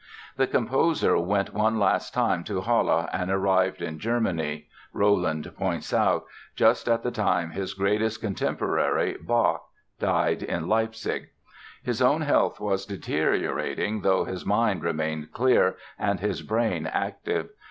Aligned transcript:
The 0.35 0.47
composer 0.47 1.15
went 1.19 1.53
one 1.53 1.77
last 1.79 2.11
time 2.11 2.43
to 2.45 2.61
Halle 2.61 3.07
and 3.13 3.29
arrived 3.29 3.83
in 3.83 3.99
Germany, 3.99 4.67
Rolland 4.93 5.51
points 5.55 5.93
out, 5.93 6.25
just 6.55 6.87
at 6.89 7.03
the 7.03 7.11
time 7.11 7.51
his 7.51 7.75
greatest 7.75 8.19
contemporary, 8.19 9.15
Bach, 9.21 9.61
died 9.99 10.41
in 10.41 10.67
Leipzig. 10.67 11.29
His 11.83 12.01
own 12.01 12.21
health 12.21 12.59
was 12.59 12.87
deteriorating, 12.87 14.01
though 14.01 14.23
his 14.23 14.43
mind 14.43 14.81
remained 14.83 15.33
clear 15.33 15.75
and 15.99 16.19
his 16.19 16.41
brain 16.41 16.87
active. 16.87 17.49